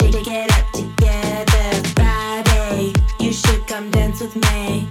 shake 0.00 0.26
it 0.26 0.50
up 0.58 0.70
together. 0.72 1.88
Friday, 1.94 2.92
you 3.18 3.32
should 3.32 3.66
come 3.66 3.90
dance 3.90 4.20
with 4.20 4.36
me. 4.36 4.88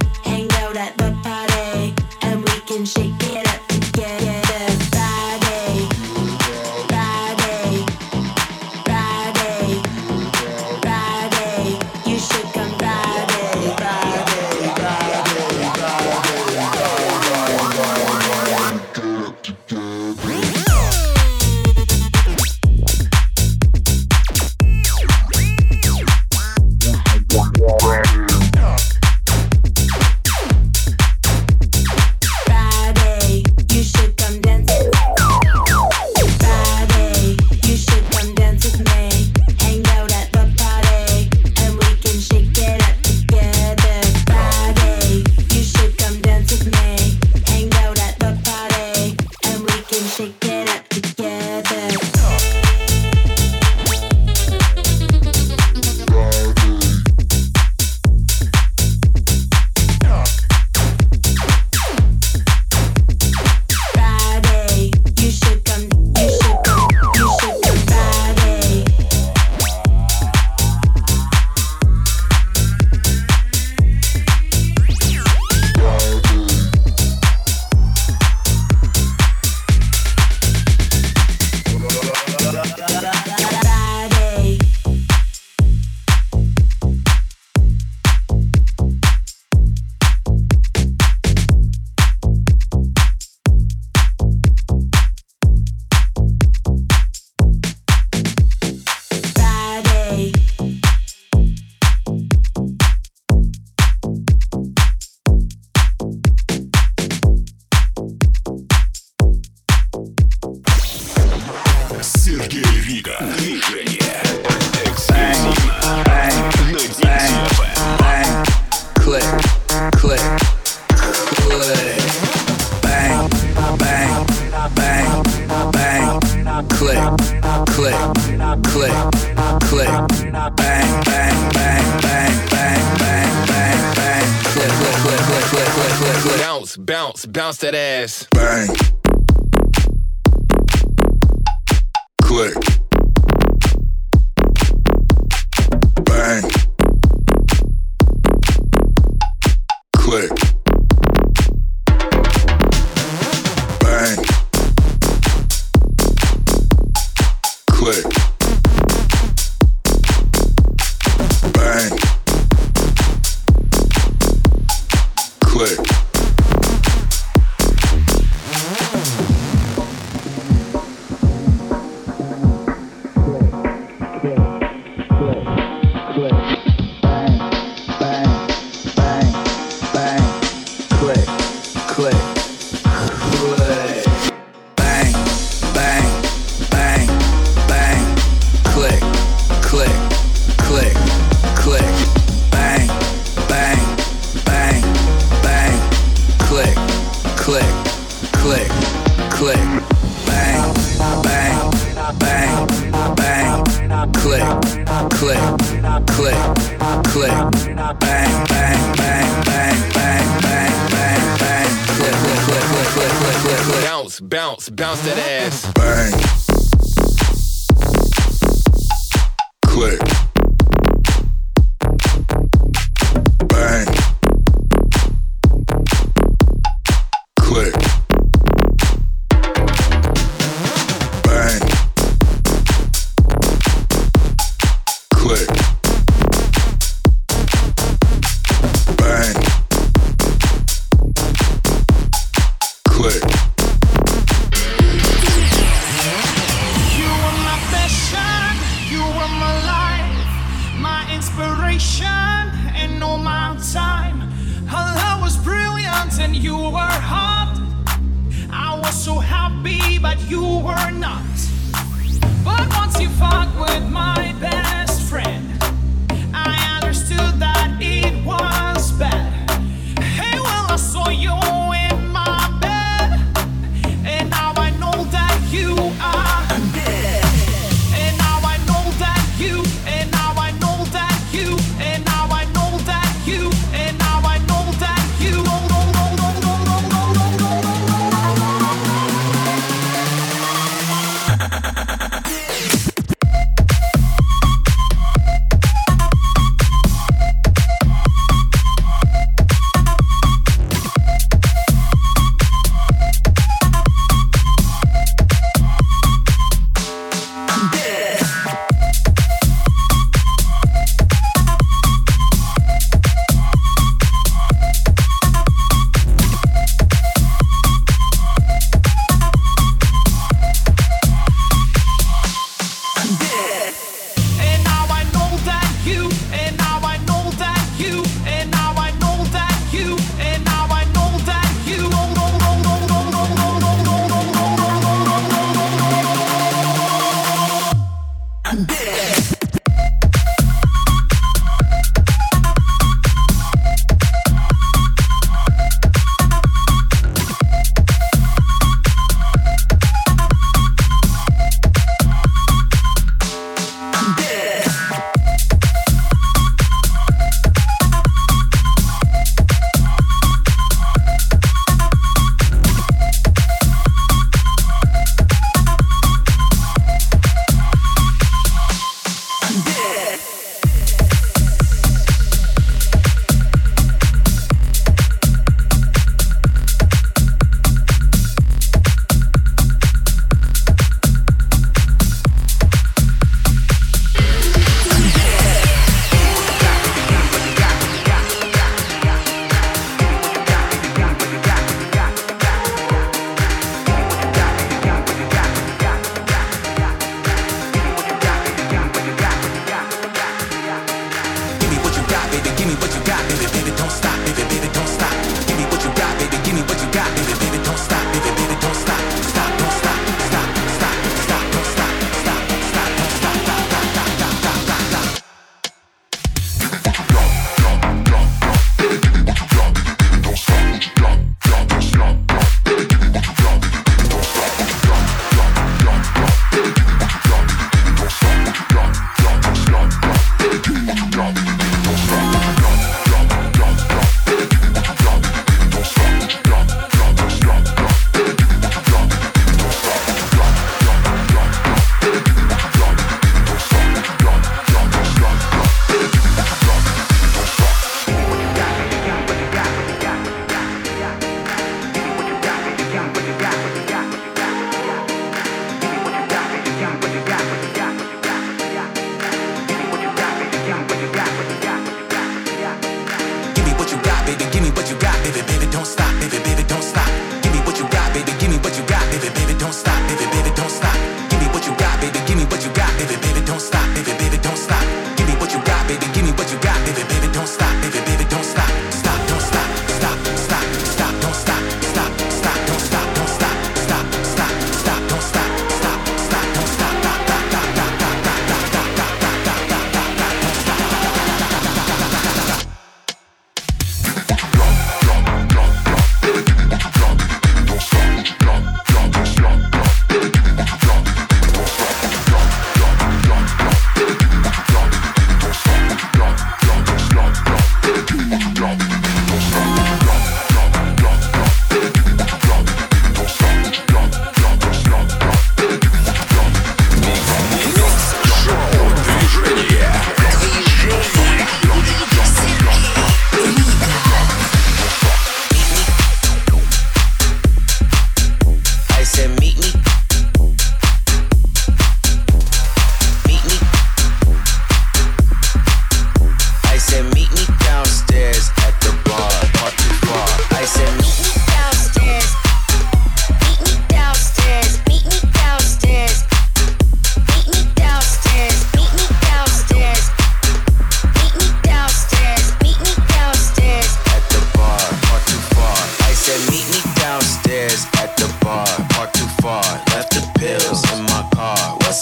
that 137.60 137.76
ass. 137.76 138.39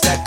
that 0.01 0.26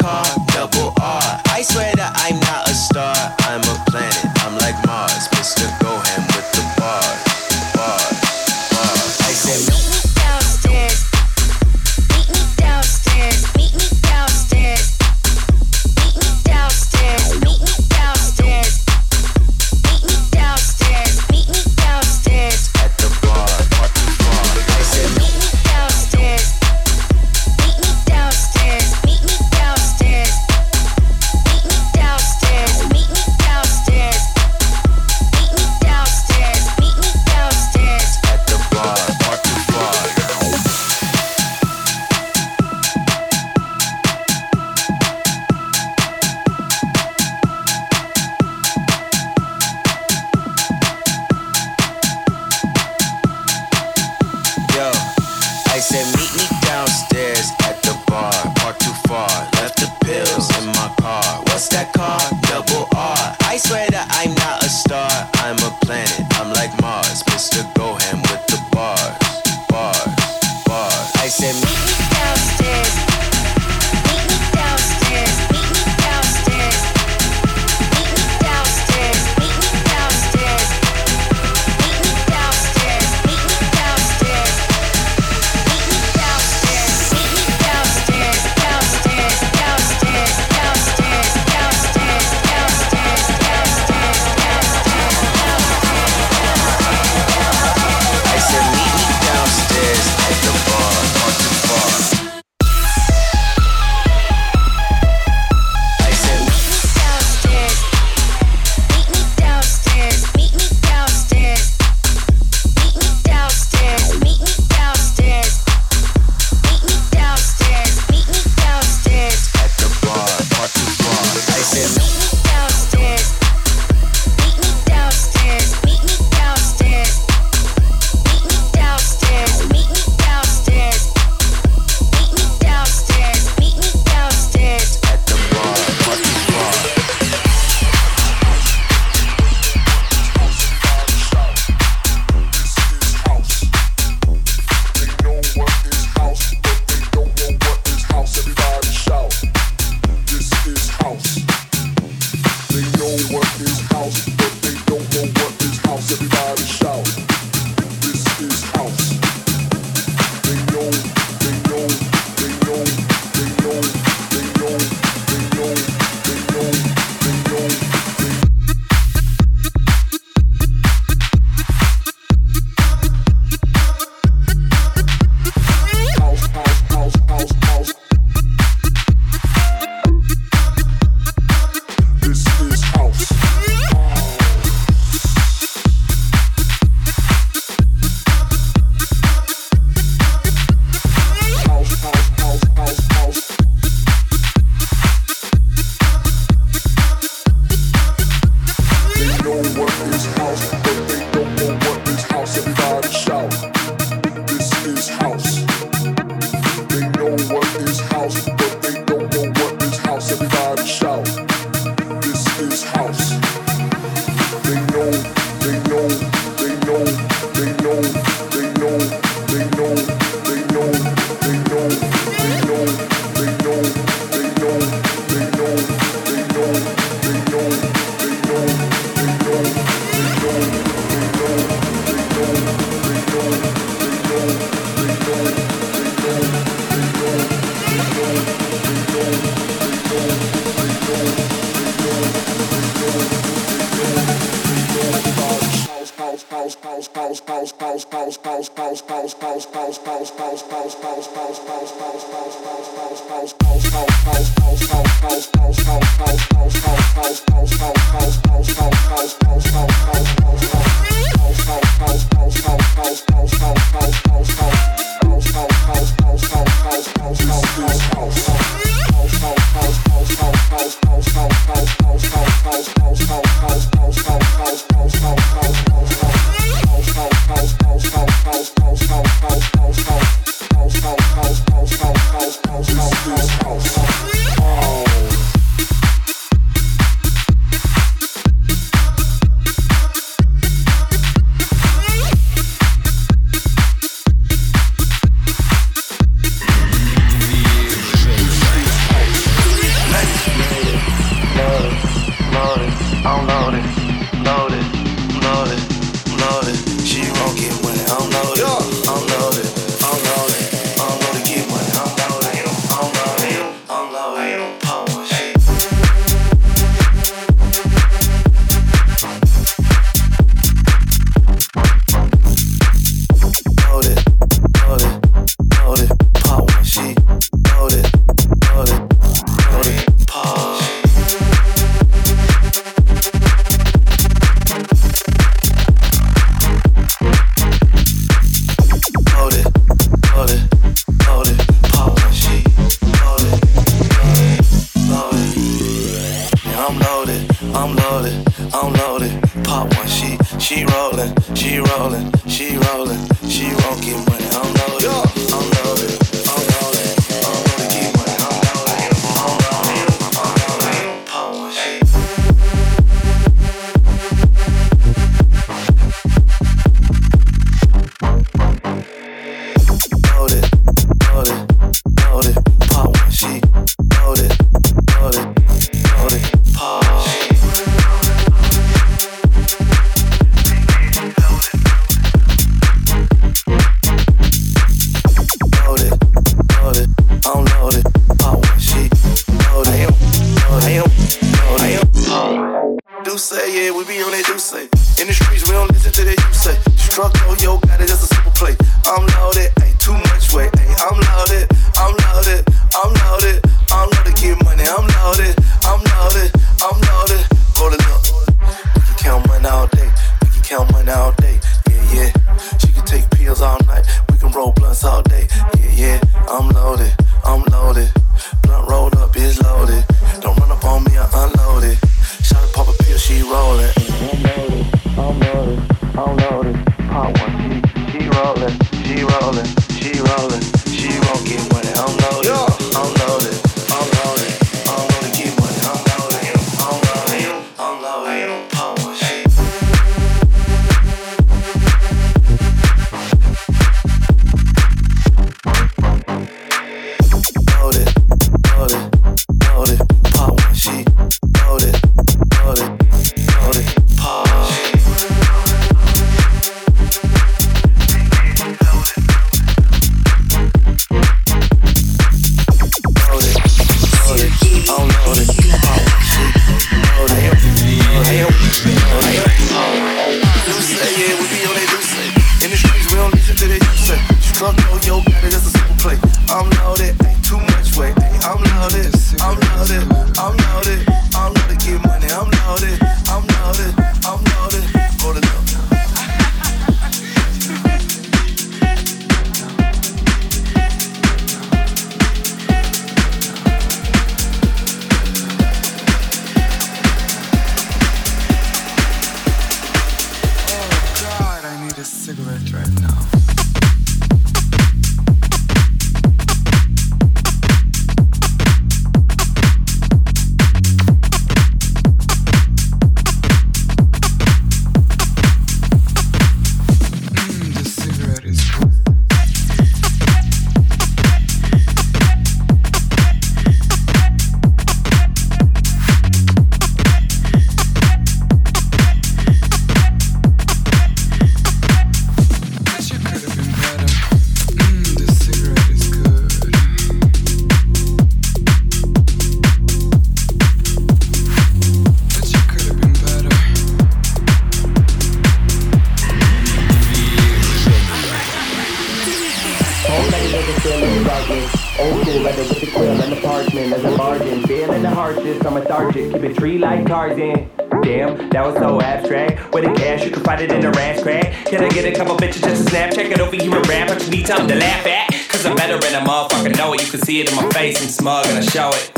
I 566.66 566.68
know 566.77 566.92
it. 566.92 567.03
You 567.03 567.11
can 567.11 567.20
see 567.20 567.40
it 567.40 567.49
in 567.49 567.57
my 567.57 567.68
face, 567.70 568.03
I'm 568.03 568.09
smug 568.09 568.46
and 568.46 568.59
I 568.59 568.61
show 568.61 568.90
it. 568.92 569.12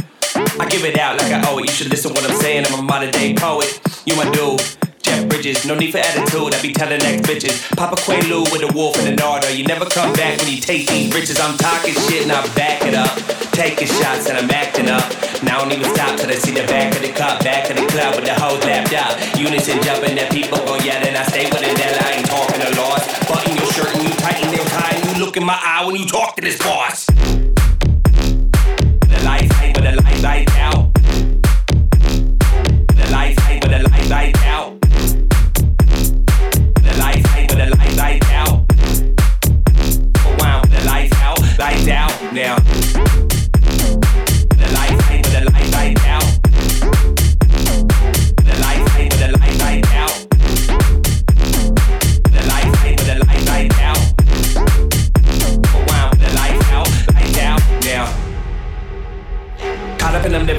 I 0.60 0.68
give 0.68 0.84
it 0.84 0.98
out 0.98 1.18
like 1.18 1.32
I 1.32 1.42
owe 1.50 1.58
it. 1.58 1.66
You 1.66 1.72
should 1.72 1.90
listen 1.90 2.14
what 2.14 2.24
I'm 2.28 2.36
saying. 2.36 2.66
I'm 2.66 2.78
a 2.78 2.82
modern 2.82 3.10
day 3.10 3.34
poet. 3.34 3.80
You 4.06 4.16
my 4.16 4.30
dude. 4.30 4.62
Jeff 5.02 5.28
Bridges, 5.28 5.66
no 5.66 5.74
need 5.74 5.90
for 5.90 5.98
attitude. 5.98 6.54
I 6.54 6.62
be 6.62 6.72
telling 6.72 7.00
next 7.00 7.28
bitches. 7.28 7.58
Papa 7.76 7.96
Quaalude 7.96 8.52
with 8.52 8.62
a 8.62 8.72
wolf 8.72 8.96
and 8.98 9.08
an 9.08 9.20
order. 9.20 9.50
You 9.50 9.64
never 9.64 9.84
come 9.86 10.12
back 10.14 10.38
when 10.38 10.48
you 10.48 10.60
take 10.60 10.86
these 10.86 11.12
riches. 11.12 11.40
I'm 11.40 11.58
talking 11.58 11.94
shit 12.06 12.22
and 12.22 12.32
I 12.32 12.46
back 12.54 12.82
it 12.86 12.94
up. 12.94 13.10
Taking 13.52 13.88
shots 13.88 14.30
and 14.30 14.38
I'm 14.38 14.50
acting 14.50 14.88
up. 14.88 15.04
Now 15.42 15.58
I 15.58 15.68
don't 15.68 15.72
even 15.72 15.92
stop 15.94 16.18
till 16.18 16.30
I 16.30 16.38
see 16.38 16.54
the 16.54 16.66
back 16.70 16.94
of 16.94 17.02
the 17.02 17.12
cup, 17.12 17.42
back 17.42 17.68
of 17.68 17.76
the 17.76 17.86
club 17.90 18.14
with 18.14 18.24
the 18.24 18.34
hoes 18.38 18.62
lapped 18.64 18.94
up. 18.94 19.18
Unison 19.36 19.82
jumping 19.82 20.14
that 20.14 20.30
people 20.30 20.58
go 20.64 20.76
yelling. 20.78 21.16
I 21.16 21.24
stay 21.24 21.50
with 21.50 21.60
it, 21.60 21.76
that 21.76 21.98
I 22.06 22.22
ain't 22.22 22.26
talking 22.30 22.62
a 22.62 22.70
lot 22.80 23.11
you 25.16 25.24
look 25.24 25.36
in 25.36 25.44
my 25.44 25.58
eye 25.62 25.84
when 25.84 25.96
you 25.96 26.06
talk 26.06 26.36
to 26.36 26.42
this 26.42 26.58
boss. 26.58 27.06
The 27.06 27.22
lights 29.24 29.60
ain't 29.60 29.74
but 29.74 29.84
the 29.84 30.00
lights 30.02 30.22
light 30.22 30.50
out. 30.56 30.94
The 32.94 33.08
lights 33.10 33.48
ain't 33.48 33.62
but 33.62 33.70
the 33.70 33.88
lights 33.88 34.10
light 34.10 34.36
out. 34.46 34.80
The 36.80 36.96
lights 36.98 37.36
ain't 37.36 37.48
but 37.48 37.58
the 37.58 37.76
lights 37.76 37.96
light 37.96 38.24
out. 38.30 38.64
Wow, 40.38 40.62
the 40.62 40.84
lights 40.86 41.16
out, 41.16 41.40
lights 41.58 41.88
out 41.88 42.32
now. 42.32 43.11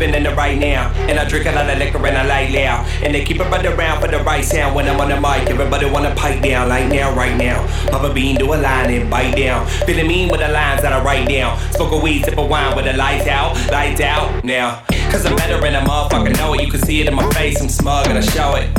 living 0.03 0.15
in 0.15 0.23
the 0.23 0.35
right 0.35 0.57
now. 0.57 0.91
And 1.07 1.17
I 1.19 1.27
drink 1.27 1.45
a 1.45 1.51
lot 1.51 1.69
of 1.69 1.77
liquor 1.77 2.05
and 2.05 2.17
I 2.17 2.25
light 2.25 2.51
loud. 2.51 2.85
And 3.03 3.13
they 3.13 3.23
keep 3.23 3.39
it 3.39 3.49
right 3.49 3.65
around 3.65 4.01
for 4.01 4.07
the 4.07 4.19
right 4.19 4.43
sound 4.43 4.75
when 4.75 4.87
I'm 4.87 4.99
on 4.99 5.09
the 5.09 5.19
mic. 5.19 5.49
Everybody 5.49 5.89
wanna 5.89 6.13
pipe 6.15 6.43
down, 6.43 6.69
like 6.69 6.89
now, 6.89 7.15
right 7.15 7.35
now. 7.37 7.65
Papa 7.89 8.13
Bean 8.13 8.35
do 8.35 8.53
a 8.53 8.55
line 8.55 8.91
and 8.91 9.09
bite 9.09 9.35
down. 9.35 9.65
Feeling 9.85 10.07
mean 10.07 10.29
with 10.29 10.41
the 10.41 10.49
lines 10.49 10.81
that 10.81 10.93
I 10.93 11.03
write 11.03 11.27
down. 11.29 11.57
Smoke 11.71 11.93
a 11.93 11.97
weed, 11.97 12.25
sip 12.25 12.37
a 12.37 12.45
wine 12.45 12.75
with 12.75 12.85
the 12.85 12.93
lights 12.93 13.27
out, 13.27 13.55
lights 13.71 14.01
out 14.01 14.43
now. 14.43 14.83
Cause 15.11 15.25
I'm 15.25 15.35
better 15.35 15.63
and 15.65 15.75
a 15.75 15.81
motherfucker 15.81 16.35
know 16.37 16.53
it. 16.53 16.61
You 16.61 16.71
can 16.71 16.81
see 16.81 17.01
it 17.01 17.07
in 17.07 17.15
my 17.15 17.29
face, 17.31 17.61
I'm 17.61 17.69
smug 17.69 18.07
and 18.07 18.17
I 18.17 18.21
show 18.21 18.55
it. 18.55 18.69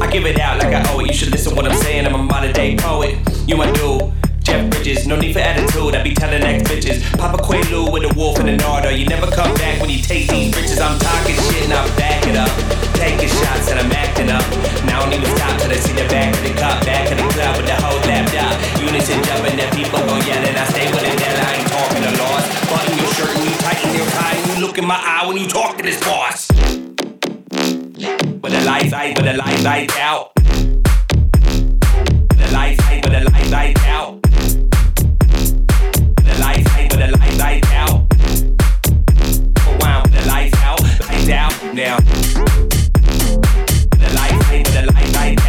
I 0.00 0.10
give 0.10 0.26
it 0.26 0.40
out 0.40 0.58
like 0.58 0.74
I 0.74 0.92
owe 0.92 1.00
it. 1.00 1.08
You 1.08 1.14
should 1.14 1.30
listen 1.30 1.54
what 1.54 1.66
I'm 1.66 1.76
saying. 1.78 2.06
I'm 2.06 2.14
a 2.14 2.18
modern 2.18 2.52
day 2.52 2.76
poet. 2.76 3.18
You 3.46 3.56
my 3.56 3.70
dude. 3.72 4.12
Jeff 4.46 4.70
Bridges, 4.70 5.08
no 5.08 5.18
need 5.18 5.32
for 5.32 5.42
attitude. 5.42 5.96
I 5.96 6.06
be 6.06 6.14
telling 6.14 6.38
ex 6.46 6.62
bitches. 6.70 7.02
Papa 7.18 7.42
Quaalude 7.42 7.90
with 7.90 8.06
a 8.06 8.14
wolf 8.14 8.38
and 8.38 8.48
an 8.48 8.62
order. 8.62 8.94
You 8.94 9.04
never 9.06 9.26
come 9.26 9.52
back 9.58 9.80
when 9.82 9.90
you 9.90 9.98
take 9.98 10.30
these 10.30 10.54
bitches. 10.54 10.78
I'm 10.78 10.94
talking 11.02 11.34
shit 11.50 11.66
and 11.66 11.74
I 11.74 11.82
back 11.98 12.22
it 12.30 12.38
up. 12.38 12.46
Taking 12.94 13.26
shots 13.26 13.74
and 13.74 13.80
I'm 13.82 13.90
acting 13.90 14.30
up. 14.30 14.46
Now 14.86 15.02
I 15.02 15.10
don't 15.10 15.18
even 15.18 15.34
stop 15.34 15.58
till 15.58 15.74
I 15.74 15.74
see 15.82 15.98
the 15.98 16.06
back 16.06 16.30
of 16.30 16.42
the 16.46 16.54
cop, 16.62 16.78
back 16.86 17.10
of 17.10 17.18
the 17.18 17.26
club 17.34 17.58
with 17.58 17.66
the 17.66 17.74
whole 17.74 17.98
lapped 18.06 18.38
up. 18.38 18.54
Units 18.78 19.10
and 19.10 19.18
jumping 19.26 19.58
that 19.58 19.74
people 19.74 19.98
gon' 19.98 20.22
yell 20.22 20.38
and 20.38 20.54
I 20.54 20.64
stay 20.70 20.86
with 20.94 21.02
it. 21.02 21.18
That 21.18 21.42
I 21.42 21.50
ain't 21.58 21.66
talking 21.66 22.06
a 22.06 22.12
lot. 22.14 22.46
Button 22.70 22.94
your 23.02 23.10
shirt 23.18 23.34
and 23.34 23.42
you 23.42 23.54
tighten 23.66 23.98
your 23.98 24.06
tie 24.14 24.38
and 24.38 24.46
you 24.46 24.56
look 24.62 24.78
in 24.78 24.86
my 24.86 25.02
eye 25.02 25.26
when 25.26 25.42
you 25.42 25.50
talk 25.50 25.74
to 25.74 25.82
this 25.82 25.98
boss. 26.06 26.46
But 28.38 28.54
the 28.54 28.62
lights 28.62 28.94
out, 28.94 29.10
but 29.18 29.26
the 29.26 29.34
lights 29.34 29.64
lights 29.66 29.96
out. 29.98 30.30
The 32.30 32.46
lights 32.54 32.78
out, 32.86 33.02
but 33.02 33.10
the 33.10 33.26
lights 33.26 33.50
lights 33.50 33.82
out 33.90 34.25
the 36.96 37.08
lights 37.18 37.38
light 37.38 37.66
out. 37.72 38.08
The 40.10 40.22
lights 40.26 40.58
out, 40.62 40.80
lights 40.80 41.28
out 41.28 41.74
now. 41.74 41.98
The 44.00 44.08
lights, 44.14 44.70
the 44.72 44.82
lights, 44.92 45.14
lights 45.14 45.45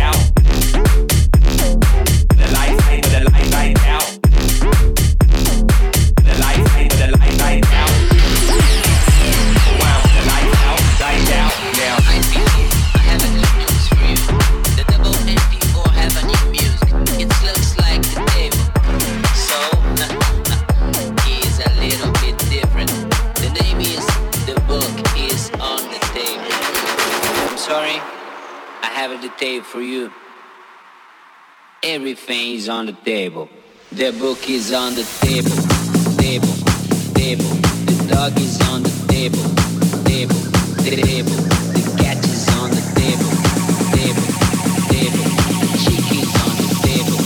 Everything 31.87 32.55
is 32.55 32.67
on 32.67 32.85
the 32.85 32.91
table. 32.91 33.47
The 33.93 34.11
book 34.11 34.49
is 34.49 34.73
on 34.73 34.93
the 34.93 35.03
table, 35.21 35.55
table, 36.17 36.53
table. 37.13 37.45
The 37.87 38.07
dog 38.09 38.37
is 38.37 38.59
on 38.67 38.83
the 38.83 38.89
table, 39.07 39.39
table, 40.03 40.35
table. 40.83 41.31
The 41.71 41.95
cat 41.97 42.17
is 42.25 42.45
on 42.59 42.71
the 42.71 42.83
table, 42.91 43.31
table, 43.95 44.27
table. 44.91 45.27
The 45.63 45.69
chick 45.79 46.07
is 46.11 46.31
on 46.43 46.53
the 46.59 46.67
table, 46.83 47.19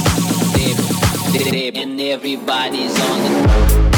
table, 0.53 0.85
table. 1.33 1.81
And 1.81 1.99
everybody's 1.99 2.99
on 2.99 3.17
the 3.19 3.47
table. 3.47 3.90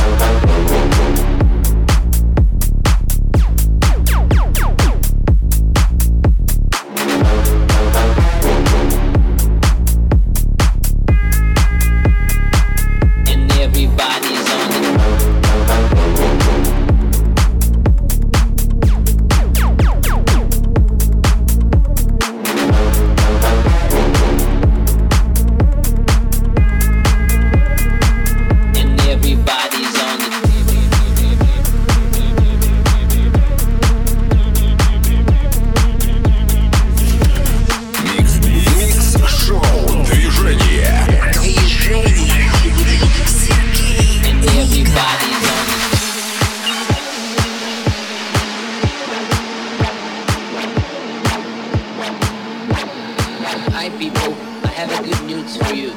suits 55.47 55.73
you. 55.73 55.89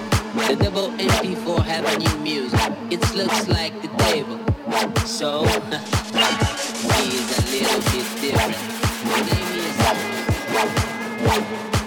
The 0.49 0.57
double 0.57 0.89
MP4 0.91 1.63
has 1.65 1.95
a 1.95 1.99
new 1.99 2.17
music. 2.23 2.73
It 2.91 3.01
looks 3.15 3.49
like 3.49 3.73
the 3.83 3.89
table. 4.05 4.39
So, 5.07 5.45
he's 6.97 7.29
a 7.33 7.43
little 7.55 7.81
bit 7.93 8.07
different. 8.21 8.57
My 9.07 9.21
name 9.21 9.51
is. 9.61 9.77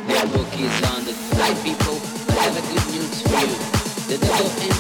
The 0.08 0.20
book 0.34 0.52
is 0.60 0.76
on 0.92 1.06
the 1.06 1.14
flight 1.14 1.58
people. 1.64 1.98
I 2.30 2.44
have 2.44 2.58
a 2.58 2.62
good 2.74 2.86
news 2.94 3.22
for 3.22 3.40
you. 3.40 3.58
The 4.08 4.18
double 4.26 4.52
MP 4.68 4.79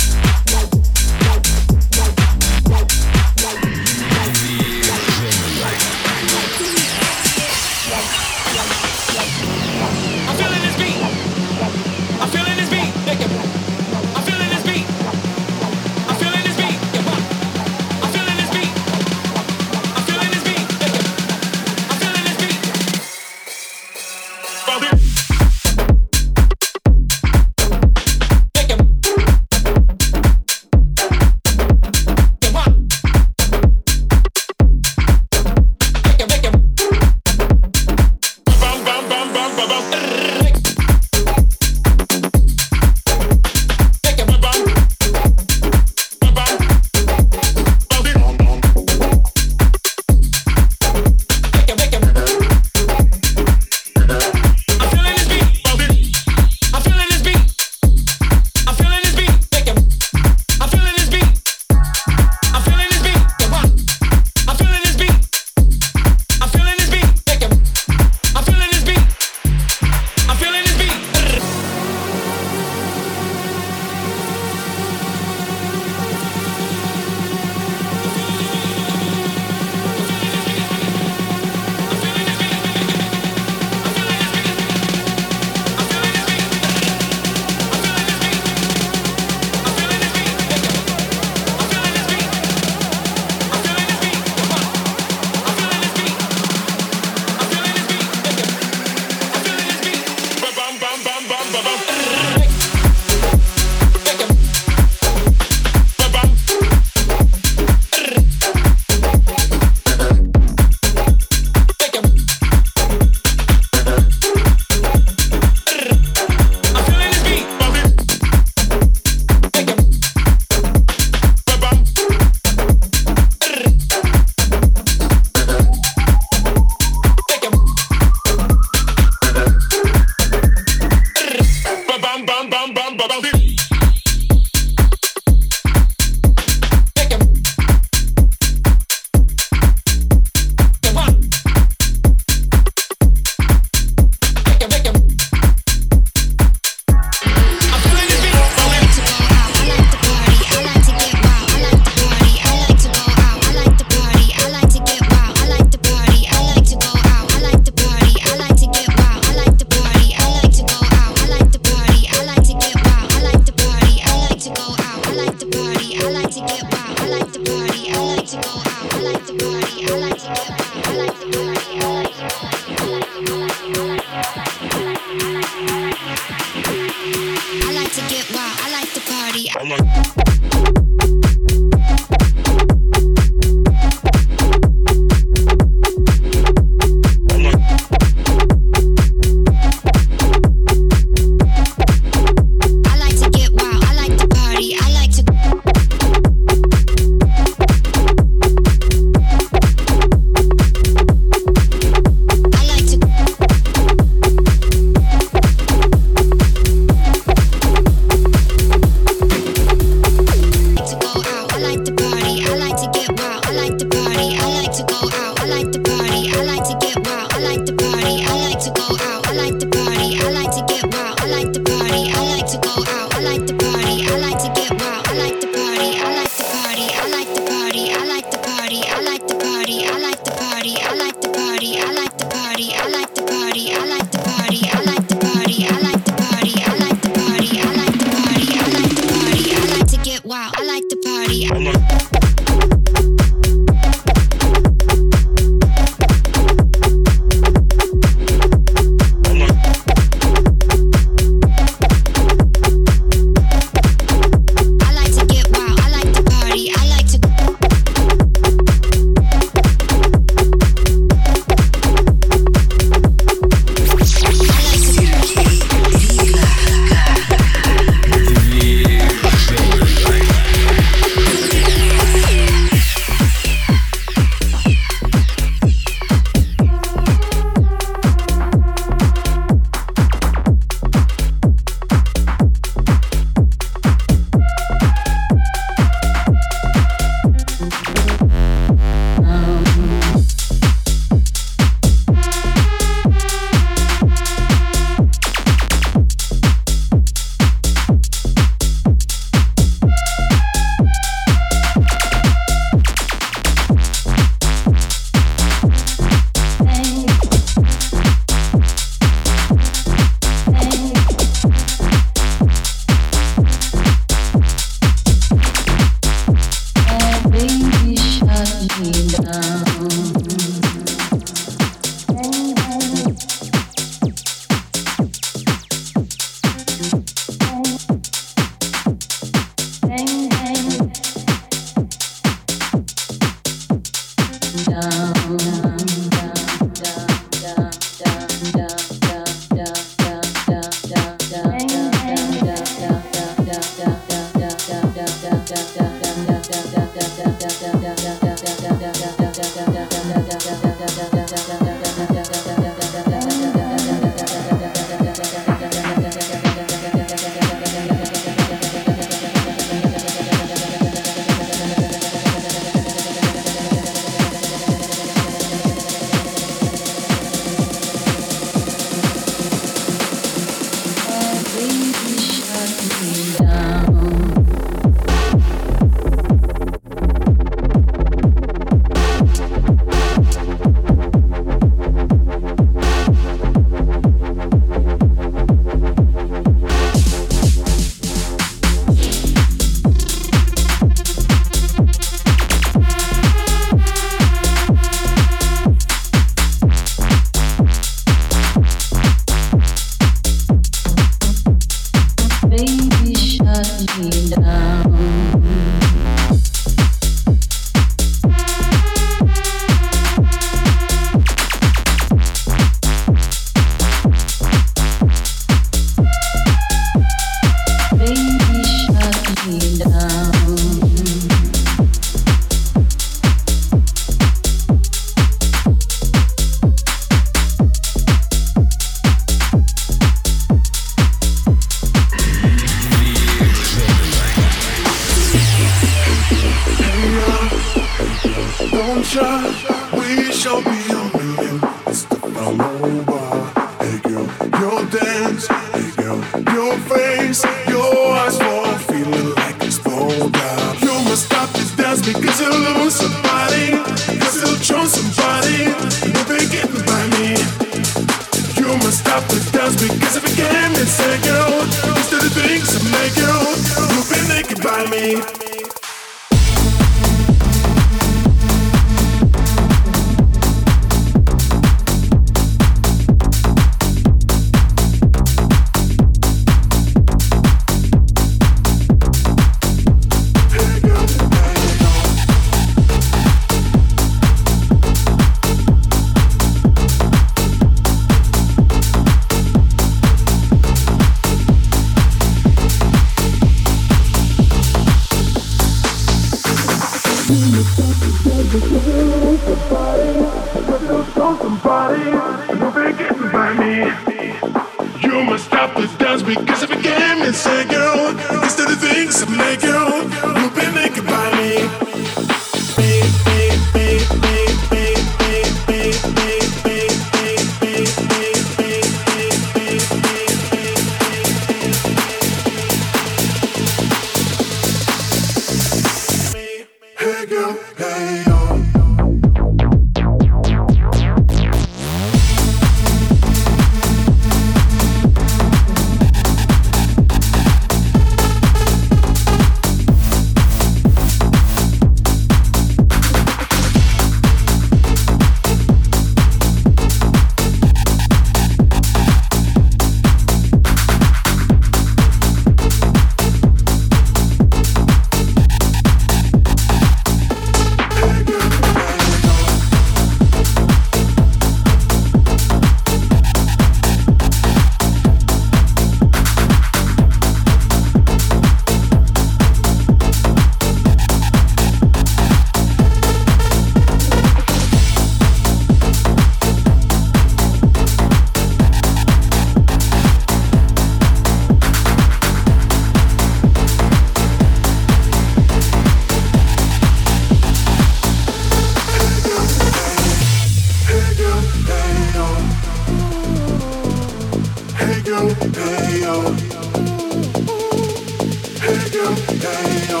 Hey 599.40 599.88
yo, 599.88 600.00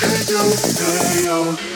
hey 0.00 0.24
yo, 0.28 0.40
hey 1.02 1.24
yo. 1.24 1.75